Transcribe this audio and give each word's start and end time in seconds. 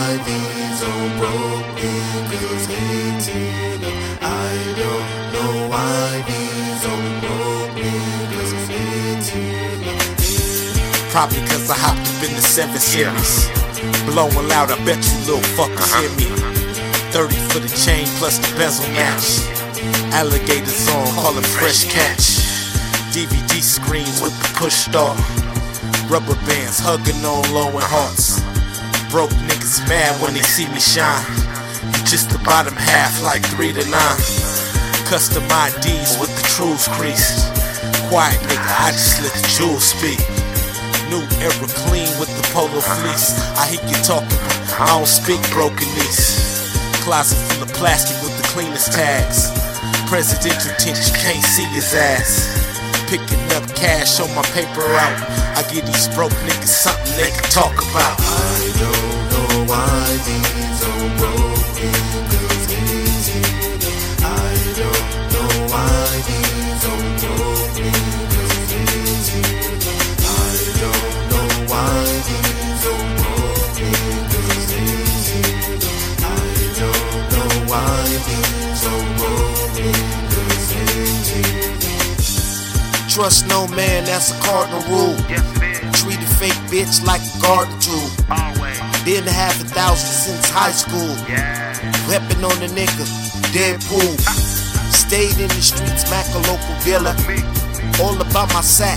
why 0.00 0.16
these 0.24 0.80
old 0.82 1.12
broke 1.20 1.68
niggas 1.76 2.64
hating 2.72 3.84
us. 3.84 3.96
I 4.22 4.52
don't 4.80 5.06
know 5.34 5.52
why 5.68 6.24
these 6.30 6.82
old 6.92 7.14
broke 7.20 7.76
niggas 7.76 8.52
hating 8.72 9.84
us. 10.00 11.12
Probably 11.12 11.42
cause 11.50 11.68
I 11.68 11.76
hopped 11.76 12.06
up 12.08 12.20
in 12.24 12.32
the 12.34 12.40
7 12.40 12.78
Series. 12.78 13.50
Blowing 14.08 14.48
loud, 14.48 14.70
I 14.72 14.78
bet 14.86 15.00
you 15.04 15.16
little 15.28 15.48
fuckers 15.56 15.92
hear 16.00 16.12
me. 16.16 16.28
30 17.12 17.34
for 17.50 17.60
the 17.60 17.72
chain 17.84 18.06
plus 18.16 18.38
the 18.38 18.48
bezel 18.56 18.88
match. 18.96 19.44
Alligators 20.16 20.88
on, 20.96 21.08
call 21.20 21.36
it 21.36 21.44
fresh 21.44 21.84
catch. 21.92 22.40
DVD 23.12 23.60
screens 23.60 24.22
with 24.22 24.32
the 24.40 24.48
push 24.56 24.76
start. 24.88 25.18
Rubber 26.08 26.38
bands 26.48 26.78
hugging 26.80 27.22
on 27.24 27.44
low 27.52 27.68
and 27.68 27.84
hearts. 27.84 28.39
Broke 29.10 29.34
niggas 29.50 29.82
mad 29.88 30.14
when 30.22 30.34
they 30.34 30.46
see 30.46 30.70
me 30.70 30.78
shine. 30.78 31.26
You 31.82 31.98
just 32.06 32.30
the 32.30 32.38
bottom 32.46 32.74
half, 32.78 33.10
like 33.26 33.42
3 33.42 33.74
to 33.74 33.82
9. 33.82 33.90
Custom 35.10 35.42
IDs 35.50 36.14
with 36.22 36.30
the 36.30 36.46
truths 36.54 36.86
crease. 36.94 37.42
Quiet 38.06 38.38
nigga, 38.46 38.70
I 38.70 38.94
just 38.94 39.18
let 39.18 39.34
the 39.34 39.42
jewels 39.50 39.82
speak. 39.82 40.22
New 41.10 41.26
era 41.42 41.66
clean 41.90 42.06
with 42.22 42.30
the 42.38 42.46
polo 42.54 42.78
uh-huh. 42.78 43.02
fleece. 43.02 43.34
I 43.58 43.66
hear 43.74 43.82
you 43.82 43.98
talking, 44.06 44.30
but 44.30 44.78
I 44.78 44.94
don't 44.94 45.10
speak 45.10 45.42
brokenese. 45.50 46.70
Closet 47.02 47.34
full 47.50 47.66
of 47.66 47.72
plastic 47.74 48.14
with 48.22 48.38
the 48.38 48.46
cleanest 48.54 48.94
tags. 48.94 49.50
Presidential 50.06 50.70
tension, 50.78 51.10
can't 51.18 51.42
see 51.42 51.66
his 51.74 51.94
ass. 51.98 52.46
Picking 53.10 53.39
cash 53.80 54.20
on 54.20 54.28
my 54.34 54.42
paper 54.52 54.84
out. 54.84 55.16
I 55.56 55.62
give 55.72 55.86
these 55.86 56.08
broke 56.08 56.36
niggas 56.44 56.68
something 56.68 57.16
they 57.16 57.30
can 57.30 57.48
talk 57.50 57.72
about. 57.72 58.20
I 58.20 58.72
don't 58.82 59.30
know 59.32 59.64
why 59.70 60.20
these 60.28 60.82
old 60.90 61.12
broke. 61.16 61.40
I 64.22 64.52
don't 64.80 65.04
know 65.32 65.50
why 65.72 65.96
these 66.28 66.84
old 66.92 67.14
broke. 67.20 67.80
I 70.20 70.52
don't 70.80 71.08
know 71.30 71.48
why. 71.70 72.04
I 76.22 76.34
don't 76.80 77.08
know 77.32 77.48
why 77.70 78.10
Trust 83.20 83.48
no 83.48 83.68
man, 83.76 84.08
that's 84.08 84.32
a 84.32 84.36
cardinal 84.40 84.80
rule. 84.88 85.12
Yes, 85.28 85.44
it 85.60 85.84
is. 85.84 86.00
Treat 86.00 86.16
a 86.16 86.30
fake 86.40 86.56
bitch 86.72 87.04
like 87.04 87.20
a 87.20 87.36
garden 87.36 87.76
tool. 87.76 88.08
Always. 88.32 88.80
Been 89.04 89.28
half 89.28 89.60
a 89.60 89.68
thousand 89.68 90.08
since 90.08 90.48
high 90.48 90.72
school. 90.72 91.12
Yeah. 91.28 91.76
Weapon 92.08 92.40
on 92.40 92.56
the 92.64 92.72
nigga, 92.72 93.04
Deadpool. 93.52 94.16
Stayed 94.88 95.36
in 95.36 95.52
the 95.52 95.60
streets, 95.60 96.08
Mac 96.08 96.24
a 96.32 96.40
local 96.48 96.72
dealer. 96.80 97.12
Me. 97.28 97.44
All 98.00 98.16
about 98.16 98.48
my 98.56 98.64
sack, 98.64 98.96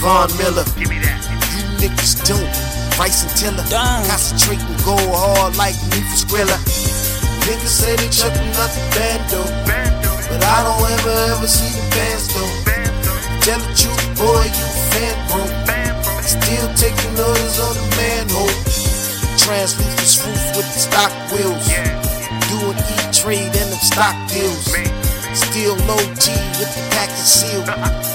Von 0.00 0.32
Miller. 0.40 0.64
Give 0.72 0.88
me 0.88 1.04
that. 1.04 1.20
You 1.52 1.68
niggas 1.76 2.24
don't. 2.24 2.48
Bryson 2.96 3.28
Tiller. 3.36 3.68
Done. 3.68 4.00
Concentrate 4.08 4.64
and 4.64 4.80
go 4.80 4.96
hard 5.12 5.60
like 5.60 5.76
me 5.92 6.00
for 6.08 6.16
Skrilla. 6.16 6.56
Niggas 7.44 7.68
say 7.68 7.92
they 8.00 8.08
chucking 8.08 8.48
out 8.56 8.72
the 8.72 8.80
bando. 8.96 9.44
Bando. 9.68 10.08
But 10.24 10.40
I 10.40 10.64
don't 10.64 10.88
ever 10.88 11.36
ever 11.36 11.46
see 11.46 11.68
the 11.68 11.84
bands 11.92 12.32
though. 12.32 12.57
Tell 13.48 13.60
the 13.60 13.72
truth, 13.72 14.18
boy, 14.18 14.44
you 14.44 14.66
fan 14.92 15.16
bro. 15.32 15.40
Still 16.20 16.68
taking 16.76 17.16
orders 17.16 17.58
on 17.58 17.74
the 17.80 17.96
manhole. 17.96 18.52
Translucent 19.38 20.26
roof 20.26 20.56
with 20.58 20.68
the 20.68 20.78
stock 20.78 21.10
wheels. 21.32 21.64
Doing 22.52 22.76
E-trade 22.76 23.56
and 23.56 23.72
them 23.72 23.80
stock 23.80 24.16
deals. 24.28 24.68
Still 25.32 25.76
low 25.88 25.96
G 26.20 26.28
with 26.60 26.76
the 26.76 26.84
pack 26.92 27.08
and 27.08 27.24
seal. 27.24 27.64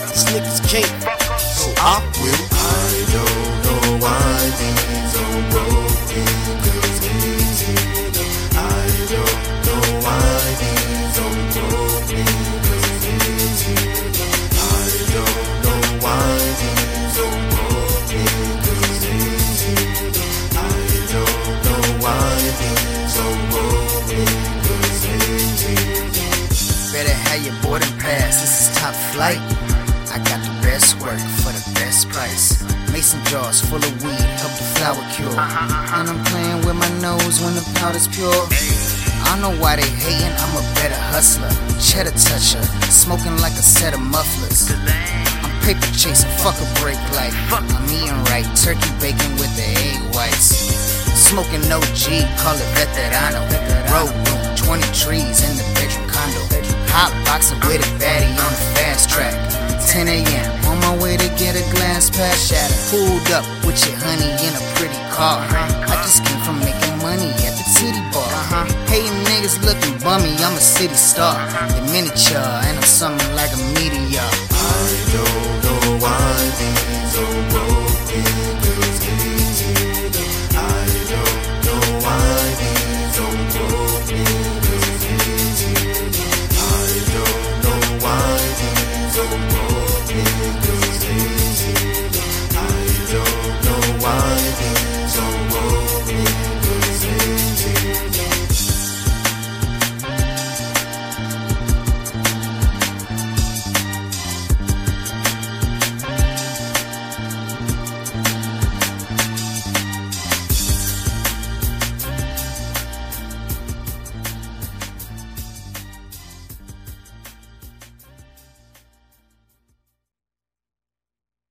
These 0.06 0.26
niggas 0.30 0.62
can't, 0.70 1.02
so 1.42 1.74
I 1.82 1.98
will. 2.22 2.46
I 2.54 2.94
know 3.12 3.53
boarding 27.74 27.98
pass, 27.98 28.38
this 28.38 28.54
is 28.62 28.78
top 28.78 28.94
flight. 29.10 29.42
I 30.14 30.22
got 30.30 30.38
the 30.46 30.54
best 30.62 30.94
work 31.02 31.18
for 31.42 31.50
the 31.50 31.66
best 31.74 32.08
price. 32.10 32.62
Mason 32.94 33.18
jars 33.26 33.66
full 33.66 33.82
of 33.82 33.94
weed, 34.06 34.30
help 34.38 34.54
the 34.62 34.68
flower 34.78 35.02
cure. 35.10 35.34
And 35.98 36.06
I'm 36.06 36.22
playing 36.30 36.62
with 36.70 36.78
my 36.78 36.92
nose 37.02 37.42
when 37.42 37.58
the 37.58 37.66
powder's 37.82 38.08
pure. 38.08 38.46
I 39.26 39.42
know 39.42 39.58
why 39.58 39.78
they 39.78 39.90
hating, 39.90 40.36
I'm 40.38 40.54
a 40.54 40.64
better 40.78 41.02
hustler. 41.10 41.50
Cheddar 41.82 42.14
toucher, 42.14 42.62
smoking 42.94 43.42
like 43.42 43.58
a 43.58 43.66
set 43.66 43.96
of 43.98 44.02
mufflers. 44.06 44.70
I'm 45.42 45.54
paper 45.66 45.90
chasing, 45.98 46.30
fuck 46.46 46.62
a 46.62 46.68
break 46.78 47.02
light. 47.18 47.34
I'm 47.50 47.66
eating 47.90 48.22
right, 48.30 48.46
turkey 48.54 48.94
bacon 49.02 49.34
with 49.42 49.50
the 49.58 49.66
egg 49.82 49.98
whites. 50.14 50.54
Smoking 51.18 51.66
no 51.66 51.82
G, 51.98 52.22
call 52.38 52.54
it 52.54 52.70
veterano. 52.78 53.42
Road 53.90 54.14
room, 54.30 54.46
20 54.62 54.86
trees 54.94 55.42
in 55.42 55.58
the 55.58 55.66
bedroom 55.74 56.03
condo. 56.14 56.42
Hot 56.94 57.12
boxing 57.26 57.60
with 57.66 57.82
a 57.82 57.90
baddie 57.98 58.38
on 58.46 58.52
the 58.54 58.64
fast 58.78 59.10
track. 59.10 59.34
10 59.90 60.08
a.m. 60.08 60.66
on 60.70 60.80
my 60.80 60.96
way 61.04 61.18
to 61.18 61.28
get 61.36 61.58
a 61.58 61.66
glass 61.74 62.10
pass 62.10 62.38
shatter. 62.48 62.74
Pulled 62.90 63.30
up 63.34 63.46
with 63.66 63.78
your 63.86 63.98
honey 64.06 64.30
in 64.46 64.54
a 64.54 64.64
pretty 64.78 65.02
car. 65.10 65.42
I 65.50 65.96
just 66.06 66.24
came 66.26 66.40
from 66.46 66.60
making 66.60 66.98
money 67.02 67.30
at 67.46 67.54
the 67.58 67.66
titty 67.78 68.04
bar. 68.14 68.30
Hating 68.88 69.20
niggas 69.26 69.58
looking 69.66 69.98
bummy, 70.06 70.34
I'm 70.46 70.54
a 70.54 70.62
city 70.62 70.96
star. 70.96 71.36
The 71.74 71.82
miniature, 71.92 72.38
and 72.70 72.78
I'm 72.78 72.84
something 72.84 73.36
like 73.36 73.52
a 73.54 73.62
meteor. 73.74 74.53